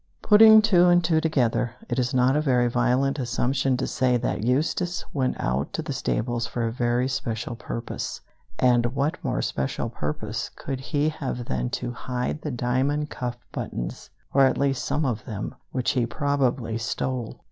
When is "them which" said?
15.25-15.91